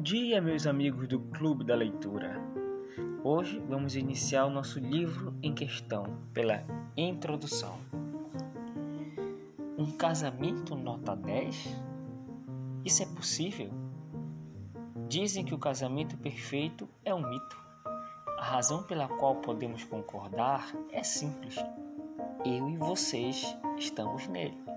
[0.00, 2.40] Bom dia, meus amigos do Clube da Leitura.
[3.22, 6.64] Hoje vamos iniciar o nosso livro em questão pela
[6.96, 7.78] introdução.
[9.76, 11.76] Um casamento nota 10?
[12.82, 13.70] Isso é possível?
[15.06, 17.58] Dizem que o casamento perfeito é um mito.
[18.38, 21.56] A razão pela qual podemos concordar é simples.
[22.42, 24.69] Eu e vocês estamos nele.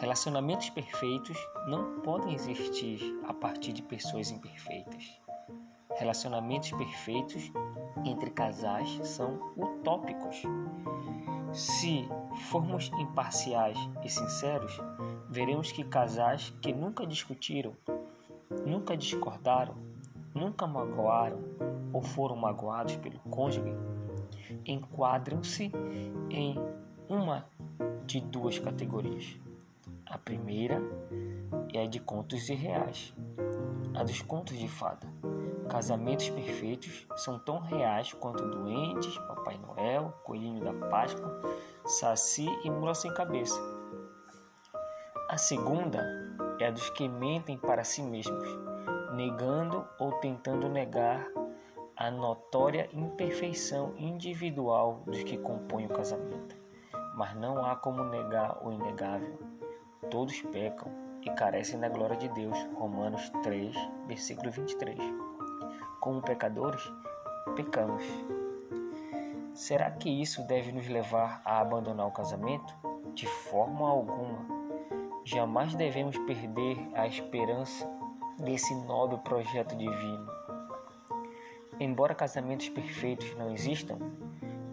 [0.00, 1.36] Relacionamentos perfeitos
[1.66, 5.20] não podem existir a partir de pessoas imperfeitas.
[5.94, 7.52] Relacionamentos perfeitos
[8.06, 10.40] entre casais são utópicos.
[11.52, 12.08] Se
[12.48, 14.80] formos imparciais e sinceros,
[15.28, 17.76] veremos que casais que nunca discutiram,
[18.66, 19.74] nunca discordaram,
[20.34, 21.40] nunca magoaram
[21.92, 23.74] ou foram magoados pelo cônjuge
[24.64, 25.70] enquadram-se
[26.30, 26.56] em
[27.06, 27.44] uma
[28.06, 29.38] de duas categorias.
[30.10, 30.82] A primeira
[31.72, 33.14] é a de contos irreais,
[33.94, 35.06] a dos contos de fada.
[35.68, 41.40] Casamentos perfeitos são tão reais quanto doentes, Papai Noel, Coelhinho da Páscoa,
[41.84, 43.60] Saci e Mula Sem Cabeça.
[45.28, 46.04] A segunda
[46.58, 48.48] é a dos que mentem para si mesmos,
[49.14, 51.24] negando ou tentando negar
[51.96, 56.56] a notória imperfeição individual dos que compõem o casamento.
[57.14, 59.49] Mas não há como negar o inegável
[60.08, 60.90] Todos pecam
[61.22, 62.56] e carecem da glória de Deus.
[62.74, 63.74] Romanos 3,
[64.06, 64.98] versículo 23.
[66.00, 66.82] Como pecadores,
[67.54, 68.02] pecamos.
[69.52, 72.74] Será que isso deve nos levar a abandonar o casamento?
[73.14, 74.46] De forma alguma.
[75.24, 77.86] Jamais devemos perder a esperança
[78.38, 80.26] desse nobre projeto divino.
[81.78, 83.98] Embora casamentos perfeitos não existam,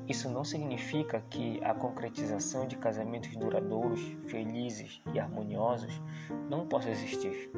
[0.08, 6.02] isso não significa que a concretização de casamentos duradouros, felizes e harmoniosos
[6.50, 7.52] não possa existir.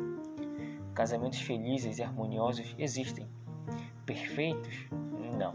[0.95, 3.29] Casamentos felizes e harmoniosos existem.
[4.05, 4.87] Perfeitos?
[5.37, 5.53] Não.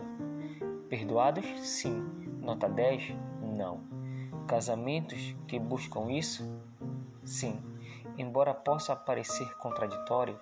[0.89, 1.45] Perdoados?
[1.61, 2.01] Sim.
[2.41, 3.15] Nota 10?
[3.43, 3.81] Não.
[4.47, 6.49] Casamentos que buscam isso?
[7.25, 7.61] Sim.
[8.17, 10.39] Embora possa parecer contraditório,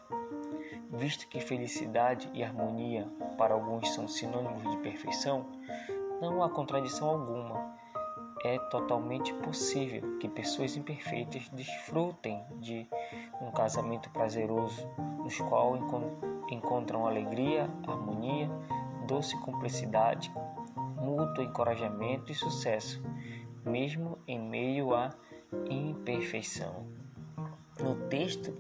[0.91, 5.47] visto que felicidade e harmonia para alguns são sinônimos de perfeição,
[6.23, 7.75] não há contradição alguma.
[8.45, 12.87] É totalmente possível que pessoas imperfeitas desfrutem de
[13.41, 14.89] um casamento prazeroso,
[15.19, 15.77] nos qual
[16.49, 18.49] encontram alegria, harmonia,
[19.07, 20.33] doce cumplicidade,
[20.97, 23.03] mútuo encorajamento e sucesso,
[23.65, 25.11] mesmo em meio à
[25.69, 26.87] imperfeição.
[27.81, 28.57] No texto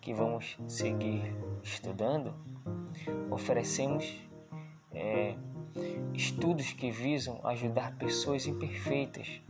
[0.00, 2.32] que vamos seguir estudando,
[3.30, 4.20] oferecemos
[4.92, 5.36] é,
[6.12, 9.40] estudos que visam ajudar pessoas imperfeitas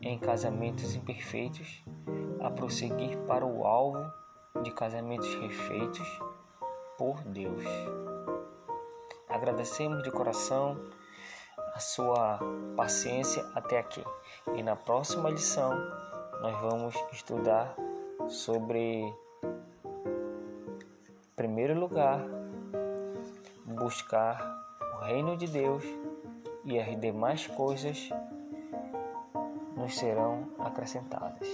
[0.00, 1.82] em casamentos imperfeitos
[2.40, 4.04] a prosseguir para o alvo
[4.62, 6.06] de casamentos refeitos
[6.98, 7.64] por Deus.
[9.28, 10.78] Agradecemos de coração
[11.74, 12.38] a sua
[12.76, 14.04] paciência até aqui.
[14.54, 15.74] E na próxima lição
[16.40, 17.74] nós vamos estudar
[18.28, 19.12] sobre
[21.34, 22.20] primeiro lugar
[23.64, 24.53] buscar
[25.04, 25.84] reino de Deus
[26.64, 28.08] e as demais coisas
[29.76, 31.46] nos serão acrescentadas.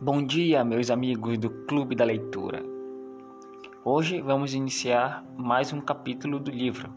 [0.00, 2.64] Bom dia, meus amigos do Clube da Leitura.
[3.84, 6.90] Hoje vamos iniciar mais um capítulo do livro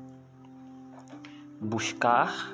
[1.59, 2.53] Buscar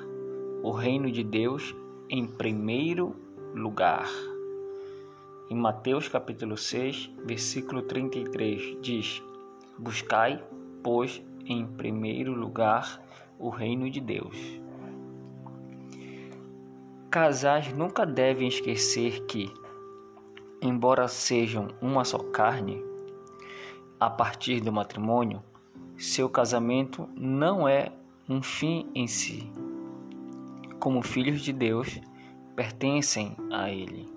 [0.64, 1.74] o Reino de Deus
[2.10, 3.14] em primeiro
[3.54, 4.08] lugar.
[5.50, 9.22] Em Mateus capítulo 6, versículo 33 diz:
[9.78, 10.42] Buscai,
[10.82, 13.02] pois, em primeiro lugar
[13.38, 14.36] o reino de Deus.
[17.10, 19.52] Casais nunca devem esquecer que,
[20.60, 22.82] embora sejam uma só carne,
[24.00, 25.42] a partir do matrimônio,
[25.96, 27.92] seu casamento não é
[28.28, 29.50] um fim em si,
[30.88, 32.00] como filhos de Deus,
[32.56, 34.08] pertencem a Ele.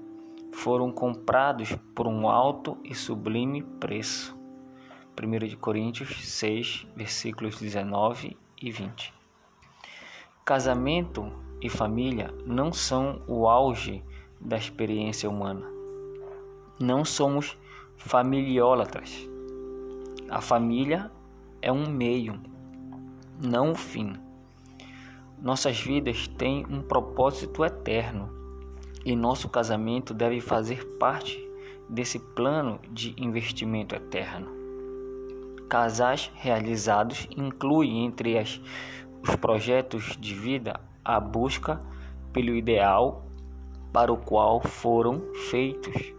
[0.53, 4.33] Foram comprados por um alto e sublime preço.
[5.21, 9.13] 1 Coríntios 6, versículos 19 e 20.
[10.45, 11.29] Casamento
[11.62, 14.01] e família não são o auge
[14.39, 15.67] da experiência humana.
[16.79, 17.57] Não somos
[17.97, 19.29] familiólatras.
[20.29, 21.12] A família
[21.62, 22.39] é um meio,
[23.44, 24.31] não o fim.
[25.41, 28.29] Nossas vidas têm um propósito eterno
[29.03, 31.43] e nosso casamento deve fazer parte
[31.89, 34.51] desse plano de investimento eterno.
[35.67, 38.61] Casais realizados incluem entre as,
[39.27, 41.81] os projetos de vida a busca
[42.31, 43.25] pelo ideal
[43.91, 46.13] para o qual foram feitos,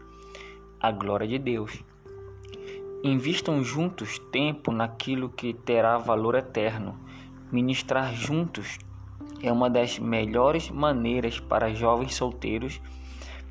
[0.81, 1.85] a glória de Deus.
[3.05, 6.99] Invistam juntos tempo naquilo que terá valor eterno.
[7.53, 8.79] Ministrar juntos
[9.43, 12.81] é uma das melhores maneiras para jovens solteiros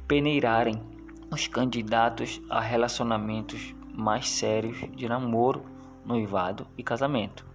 [0.07, 0.81] peneirarem
[1.29, 5.65] os candidatos a relacionamentos mais sérios de namoro,
[6.05, 7.45] noivado e casamento.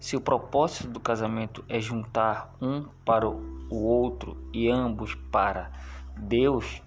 [0.00, 5.70] Se o propósito do casamento é juntar um para o outro e ambos para
[6.16, 6.82] Deus,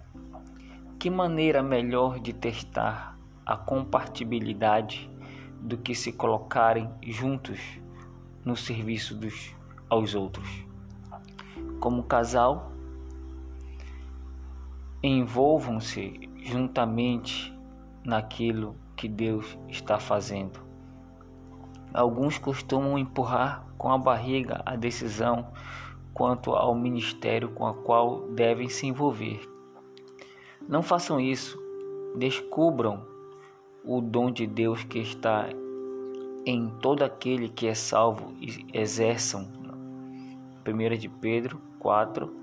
[1.00, 5.10] que maneira melhor de testar a compatibilidade
[5.62, 7.60] do que se colocarem juntos
[8.44, 9.56] no serviço dos
[9.90, 10.66] aos outros?
[11.80, 12.72] Como casal,
[15.02, 17.54] envolvam-se juntamente
[18.04, 20.60] naquilo que Deus está fazendo.
[21.94, 25.48] Alguns costumam empurrar com a barriga a decisão
[26.14, 29.42] quanto ao ministério com a qual devem se envolver.
[30.68, 31.60] Não façam isso.
[32.18, 33.06] Descubram
[33.84, 35.48] o dom de Deus que está
[36.46, 39.48] em todo aquele que é salvo e exerçam.
[40.66, 42.34] 1 de Pedro 4,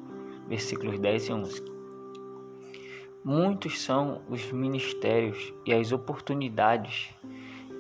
[0.49, 1.65] versículos 10 e 11.
[3.25, 7.15] Muitos são os ministérios e as oportunidades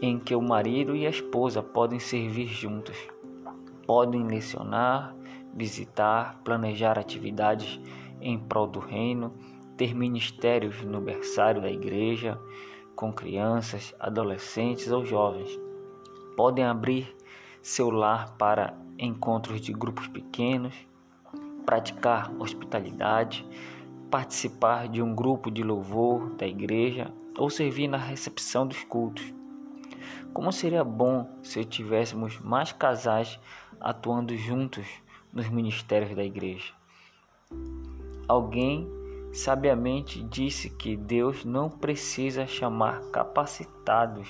[0.00, 2.96] em que o marido e a esposa podem servir juntos.
[3.86, 5.14] Podem lecionar,
[5.54, 7.80] visitar, planejar atividades
[8.20, 9.32] em prol do reino,
[9.76, 12.38] ter ministérios no berçário da igreja,
[12.94, 15.58] com crianças, adolescentes ou jovens.
[16.36, 17.14] Podem abrir
[17.62, 20.74] seu lar para encontros de grupos pequenos,
[21.64, 23.46] praticar hospitalidade,
[24.10, 29.32] participar de um grupo de louvor da igreja ou servir na recepção dos cultos.
[30.34, 33.38] Como seria bom se tivéssemos mais casais
[33.80, 34.86] atuando juntos
[35.32, 36.72] nos ministérios da igreja.
[38.28, 38.88] Alguém
[39.32, 44.28] sabiamente disse que Deus não precisa chamar capacitados,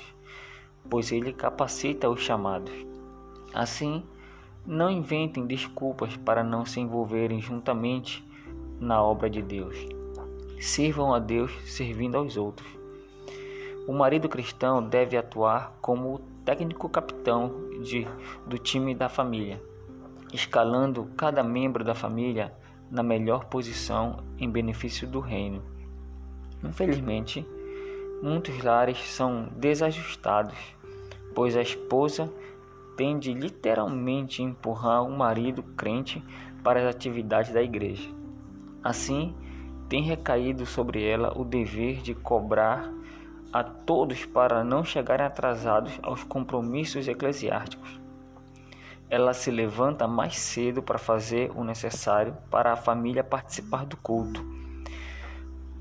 [0.89, 2.92] pois Ele capacita os chamados.
[3.55, 4.03] Assim,
[4.67, 8.25] não inventem desculpas para não se envolverem juntamente
[8.81, 9.77] na obra de Deus.
[10.61, 12.69] Sirvam a Deus servindo aos outros.
[13.87, 17.53] O marido cristão deve atuar como o técnico capitão
[17.83, 18.07] de,
[18.47, 19.61] do time da família,
[20.33, 22.53] escalando cada membro da família
[22.91, 25.63] na melhor posição em benefício do reino.
[26.63, 27.45] Infelizmente,
[28.23, 30.59] muitos lares são desajustados,
[31.35, 32.33] pois a esposa
[32.97, 36.23] tende literalmente empurrar o marido crente
[36.63, 38.09] para as atividades da igreja.
[38.83, 39.35] Assim,
[39.89, 42.91] tem recaído sobre ela o dever de cobrar
[43.53, 48.01] a todos para não chegarem atrasados aos compromissos eclesiásticos.
[49.11, 54.43] Ela se levanta mais cedo para fazer o necessário para a família participar do culto.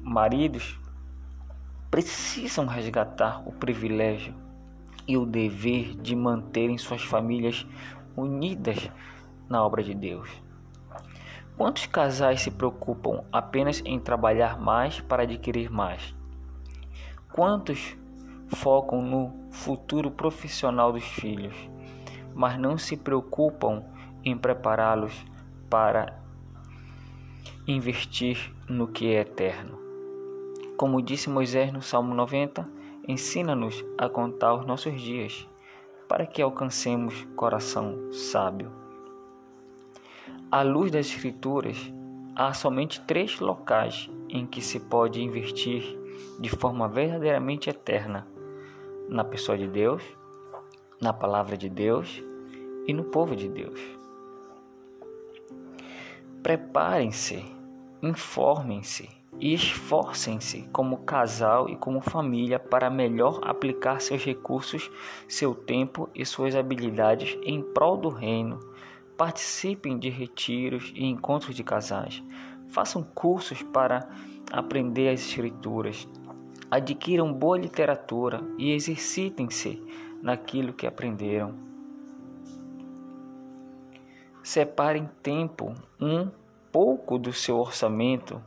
[0.01, 0.77] Maridos
[1.89, 4.33] precisam resgatar o privilégio
[5.07, 7.65] e o dever de manterem suas famílias
[8.15, 8.89] unidas
[9.50, 10.30] na obra de Deus.
[11.57, 16.15] Quantos casais se preocupam apenas em trabalhar mais para adquirir mais?
[17.33, 17.96] Quantos
[18.48, 21.55] focam no futuro profissional dos filhos,
[22.34, 23.84] mas não se preocupam
[24.24, 25.13] em prepará-los
[25.70, 26.20] para
[27.67, 29.79] investir no que é eterno?
[30.77, 32.67] Como disse Moisés no Salmo 90,
[33.08, 35.48] ensina-nos a contar os nossos dias,
[36.08, 38.72] para que alcancemos coração sábio.
[40.51, 41.77] À luz das Escrituras,
[42.36, 45.98] há somente três locais em que se pode investir
[46.39, 48.27] de forma verdadeiramente eterna
[49.08, 50.03] na pessoa de Deus,
[51.00, 52.24] na palavra de Deus
[52.88, 53.79] e no povo de Deus.
[56.43, 57.46] Preparem-se,
[58.01, 64.89] informem-se e esforcem-se como casal e como família para melhor aplicar seus recursos,
[65.27, 68.59] seu tempo e suas habilidades em prol do reino.
[69.17, 72.23] Participem de retiros e encontros de casais.
[72.69, 74.09] Façam cursos para
[74.51, 76.07] aprender as escrituras
[76.71, 79.83] adquiram boa literatura e exercitem-se
[80.21, 81.53] naquilo que aprenderam.
[84.41, 86.31] Separem tempo, um
[86.71, 88.41] pouco do seu orçamento,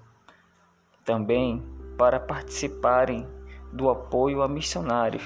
[1.05, 1.63] também
[1.99, 3.27] para participarem
[3.73, 5.23] do apoio a missionários.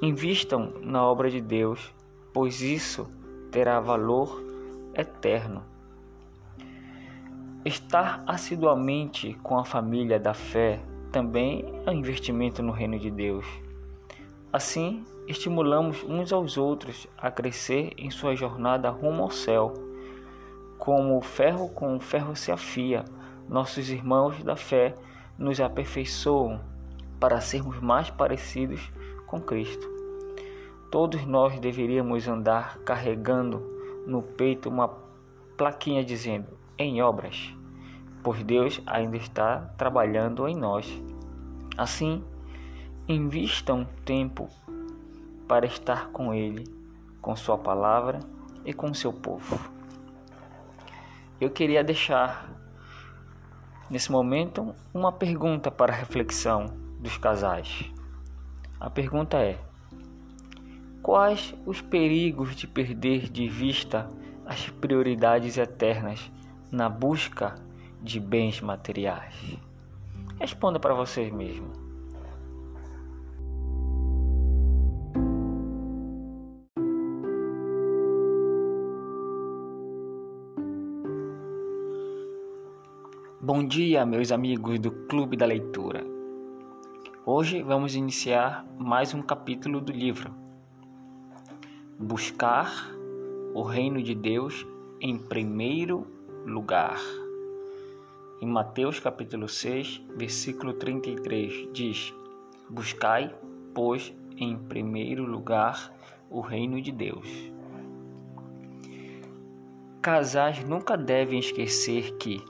[0.00, 1.92] Invistam na obra de Deus,
[2.32, 3.08] pois isso
[3.50, 4.42] terá valor
[4.94, 5.62] eterno.
[7.64, 13.46] Estar assiduamente com a família da fé também é um investimento no reino de Deus.
[14.52, 19.72] Assim, estimulamos uns aos outros a crescer em sua jornada rumo ao céu.
[20.78, 23.04] Como o ferro com o ferro se afia,
[23.48, 24.94] nossos irmãos da fé
[25.38, 26.60] nos aperfeiçoam
[27.20, 28.90] para sermos mais parecidos
[29.26, 29.88] com Cristo.
[30.90, 33.62] Todos nós deveríamos andar carregando
[34.06, 34.88] no peito uma
[35.56, 36.46] plaquinha dizendo:
[36.78, 37.52] em obras,
[38.22, 40.86] pois Deus ainda está trabalhando em nós.
[41.76, 42.24] Assim,
[43.08, 44.48] invistam tempo
[45.46, 46.64] para estar com Ele,
[47.20, 48.20] com Sua palavra
[48.64, 49.58] e com seu povo.
[51.40, 52.48] Eu queria deixar
[53.90, 56.66] nesse momento uma pergunta para reflexão
[57.00, 57.90] dos casais.
[58.80, 59.58] A pergunta é:
[61.02, 64.08] quais os perigos de perder de vista
[64.44, 66.30] as prioridades eternas
[66.70, 67.54] na busca
[68.02, 69.34] de bens materiais?
[70.38, 71.85] Responda para vocês mesmos.
[83.46, 86.04] Bom dia, meus amigos do Clube da Leitura.
[87.24, 90.34] Hoje vamos iniciar mais um capítulo do livro
[91.96, 92.90] Buscar
[93.54, 94.66] o Reino de Deus
[95.00, 96.08] em primeiro
[96.44, 97.00] lugar.
[98.42, 102.12] Em Mateus capítulo 6, versículo 33 diz:
[102.68, 103.32] Buscai,
[103.72, 105.94] pois, em primeiro lugar
[106.28, 107.28] o reino de Deus.
[110.02, 112.42] Casais nunca devem esquecer que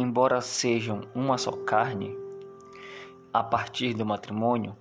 [0.00, 2.16] embora sejam uma só carne,
[3.32, 4.76] a partir do matrimônio,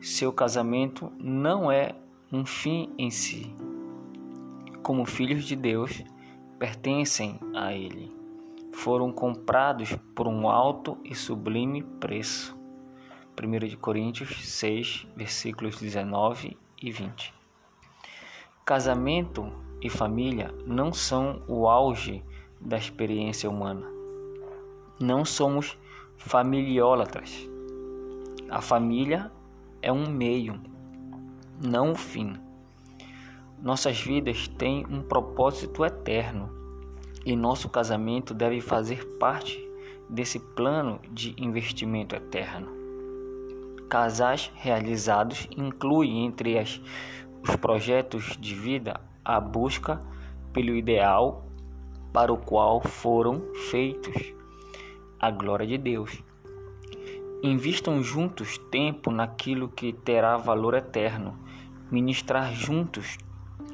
[0.00, 1.94] seu casamento não é
[2.32, 3.54] um fim em si.
[4.82, 6.04] Como filhos de Deus,
[6.58, 8.12] pertencem a Ele.
[8.72, 12.56] Foram comprados por um alto e sublime preço.
[13.40, 17.34] 1 Coríntios 6, versículos 19 e 20.
[18.64, 22.22] Casamento e família não são o auge
[22.60, 23.97] da experiência humana
[25.00, 25.78] não somos
[26.16, 27.48] familiólatras.
[28.50, 29.30] A família
[29.80, 30.60] é um meio,
[31.64, 32.36] não um fim.
[33.62, 36.50] Nossas vidas têm um propósito eterno
[37.24, 39.64] e nosso casamento deve fazer parte
[40.08, 42.68] desse plano de investimento eterno.
[43.88, 46.80] Casais realizados incluem entre as,
[47.42, 50.00] os projetos de vida a busca
[50.52, 51.44] pelo ideal
[52.12, 54.37] para o qual foram feitos
[55.20, 56.22] a glória de Deus.
[57.42, 61.38] Invistam juntos tempo naquilo que terá valor eterno.
[61.90, 63.18] Ministrar juntos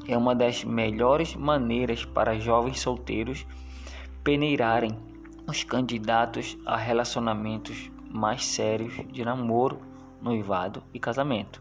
[0.06, 3.46] é uma das melhores maneiras para jovens solteiros
[4.22, 4.98] peneirarem
[5.46, 9.78] os candidatos a relacionamentos mais sérios de namoro,
[10.20, 11.60] noivado e casamento.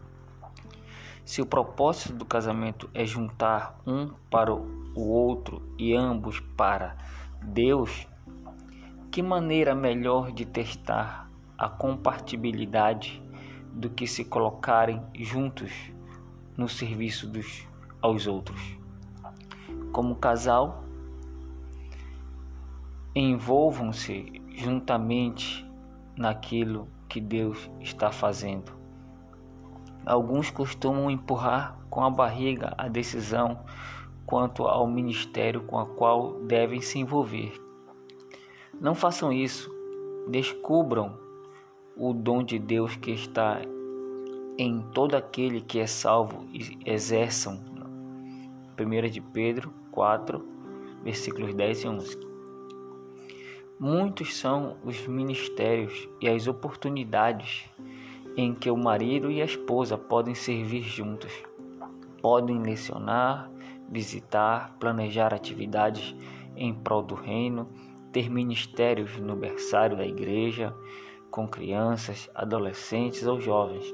[1.24, 6.96] Se o propósito do casamento é juntar um para o outro e ambos para
[7.42, 8.06] Deus,
[9.14, 13.22] que maneira melhor de testar a compatibilidade
[13.72, 15.70] do que se colocarem juntos
[16.56, 17.64] no serviço dos
[18.02, 18.76] aos outros?
[19.92, 20.82] Como casal,
[23.14, 25.64] envolvam-se juntamente
[26.16, 28.72] naquilo que Deus está fazendo.
[30.04, 33.60] Alguns costumam empurrar com a barriga a decisão
[34.26, 37.63] quanto ao ministério com a qual devem se envolver.
[38.80, 39.72] Não façam isso.
[40.28, 41.18] Descubram
[41.96, 43.60] o dom de Deus que está
[44.58, 47.60] em todo aquele que é salvo e exerçam.
[48.78, 50.44] 1 de Pedro 4,
[51.02, 52.18] versículos 10 e 11.
[53.78, 57.68] Muitos são os ministérios e as oportunidades
[58.36, 61.32] em que o marido e a esposa podem servir juntos.
[62.20, 63.50] Podem lecionar,
[63.88, 66.14] visitar, planejar atividades
[66.56, 67.68] em prol do reino
[68.14, 70.72] ter ministérios no berçário da igreja
[71.32, 73.92] com crianças, adolescentes ou jovens.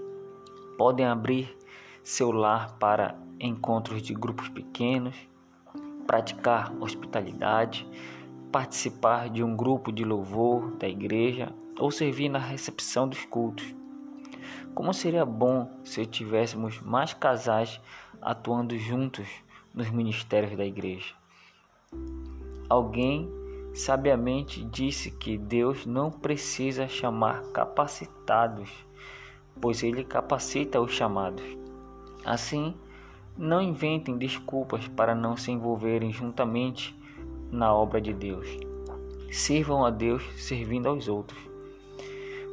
[0.77, 1.57] Podem abrir
[2.05, 5.17] seu lar para encontros de grupos pequenos,
[6.07, 7.89] praticar hospitalidade,
[8.53, 13.75] participar de um grupo de louvor da igreja ou servir na recepção dos cultos.
[14.75, 17.81] Como seria bom se tivéssemos mais casais
[18.21, 19.27] atuando juntos
[19.73, 21.15] nos ministérios da igreja?
[22.69, 23.40] Alguém
[23.73, 28.71] sabiamente disse que Deus não precisa chamar capacitados,
[29.61, 31.45] pois Ele capacita os chamados.
[32.25, 32.75] Assim,
[33.37, 36.99] não inventem desculpas para não se envolverem juntamente
[37.51, 38.47] na obra de Deus.
[39.31, 41.41] Sirvam a Deus servindo aos outros.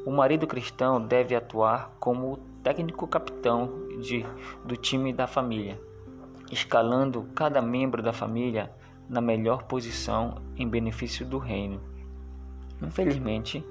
[0.06, 3.70] O marido cristão deve atuar como o técnico capitão
[4.00, 4.26] de,
[4.64, 5.80] do time da família,
[6.52, 8.72] escalando cada membro da família
[9.10, 11.80] na melhor posição em benefício do reino.
[12.82, 13.64] Infelizmente,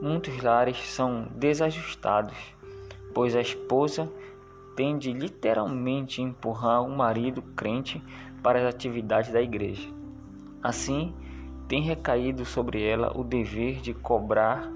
[0.00, 2.36] muitos lares são desajustados,
[3.14, 4.10] pois a esposa
[4.76, 8.02] tende literalmente a empurrar o marido crente
[8.42, 9.88] para as atividades da igreja.
[10.62, 11.14] Assim,
[11.66, 14.70] tem recaído sobre ela o dever de cobrar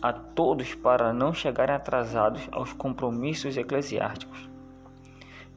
[0.00, 4.48] a todos para não chegarem atrasados aos compromissos eclesiásticos.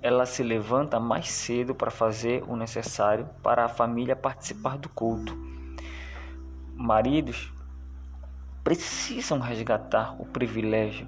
[0.02, 5.38] Ela se levanta mais cedo para fazer o necessário para a família participar do culto.
[6.76, 7.54] Maridos
[8.64, 11.08] precisam resgatar o privilégio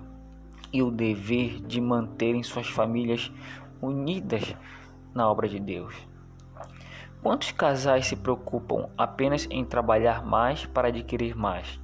[0.72, 3.32] e o dever de manterem suas famílias
[3.82, 4.56] unidas
[5.14, 5.96] na obra de Deus.
[7.22, 11.80] Quantos casais se preocupam apenas em trabalhar mais para adquirir mais?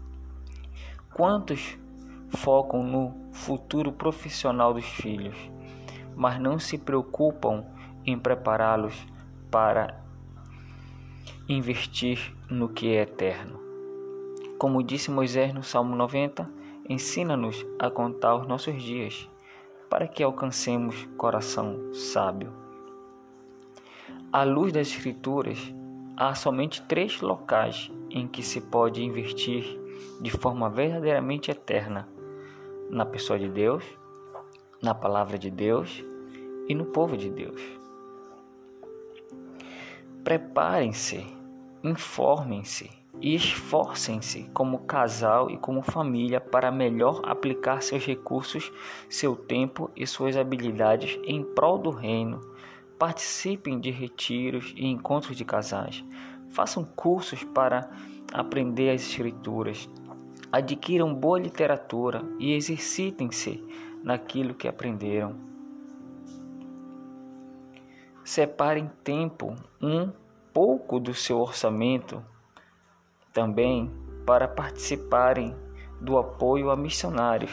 [1.13, 1.77] Quantos
[2.29, 5.35] focam no futuro profissional dos filhos,
[6.15, 7.65] mas não se preocupam
[8.05, 8.95] em prepará-los
[9.51, 10.01] para
[11.47, 13.59] investir no que é eterno?
[14.57, 16.49] Como disse Moisés no Salmo 90,
[16.89, 19.29] ensina-nos a contar os nossos dias,
[19.89, 22.51] para que alcancemos coração sábio.
[24.31, 25.73] À luz das Escrituras,
[26.15, 29.79] há somente três locais em que se pode investir
[30.21, 32.07] de forma verdadeiramente eterna:
[32.89, 33.83] na pessoa de Deus,
[34.81, 36.03] na palavra de Deus
[36.67, 37.61] e no povo de Deus.
[40.23, 41.25] Preparem-se,
[41.83, 42.89] informem-se
[43.21, 48.71] e esforcem-se como casal e como família para melhor aplicar seus recursos,
[49.09, 52.39] seu tempo e suas habilidades em prol do reino.
[52.97, 56.03] Participem de retiros e encontros de casais,
[56.49, 57.89] façam cursos para
[58.33, 59.89] aprender as escrituras,
[60.51, 63.63] adquiram boa literatura e exercitem-se
[64.03, 65.35] naquilo que aprenderam.
[68.23, 70.11] Separem tempo, um
[70.53, 72.23] pouco do seu orçamento
[73.33, 73.91] também
[74.25, 75.55] para participarem
[75.99, 77.51] do apoio a missionários.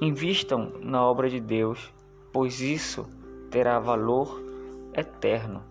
[0.00, 1.92] Invistam na obra de Deus,
[2.32, 3.08] pois isso
[3.50, 4.42] terá valor
[4.94, 5.62] eterno.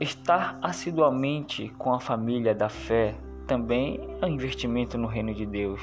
[0.00, 5.80] Estar assiduamente com a família da fé também é um investimento no reino de Deus.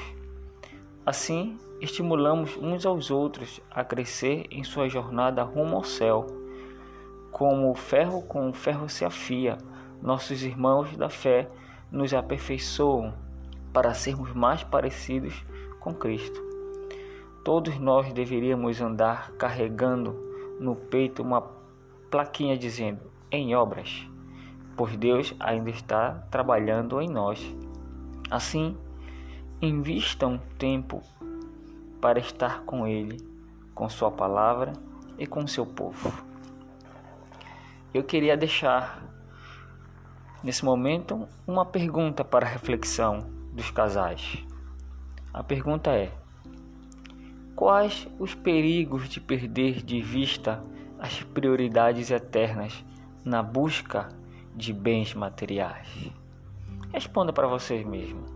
[1.06, 6.26] Assim, estimulamos uns aos outros a crescer em sua jornada rumo ao céu.
[7.30, 9.56] Como o ferro com o ferro se afia,
[10.02, 11.48] nossos irmãos da fé
[11.92, 13.14] nos aperfeiçoam
[13.72, 15.44] para sermos mais parecidos
[15.78, 16.42] com Cristo.
[17.44, 20.12] Todos nós deveríamos andar carregando
[20.58, 21.40] no peito uma
[22.10, 24.08] plaquinha dizendo em obras,
[24.76, 27.54] pois Deus ainda está trabalhando em nós.
[28.28, 28.76] Assim,
[29.60, 31.02] invistam tempo
[32.00, 33.18] para estar com Ele,
[33.74, 34.72] com Sua palavra
[35.18, 36.12] e com seu povo.
[37.92, 39.02] Eu queria deixar
[40.42, 43.20] nesse momento uma pergunta para reflexão
[43.52, 44.44] dos casais.
[45.32, 46.12] A pergunta é:
[47.54, 50.62] Quais os perigos de perder de vista
[50.98, 52.84] as prioridades eternas
[53.24, 54.08] na busca
[54.54, 55.88] de bens materiais?
[56.92, 58.35] Responda para vocês mesmos.